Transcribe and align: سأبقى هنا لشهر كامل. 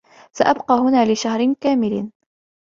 سأبقى 0.31 0.73
هنا 0.73 1.11
لشهر 1.13 1.53
كامل. 1.53 2.11